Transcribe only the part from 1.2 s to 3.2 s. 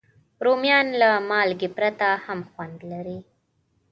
مالګې پرته هم خوند لري